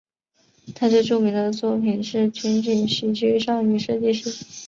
[0.73, 4.43] 他最著名的作品是情景喜剧少女设计师。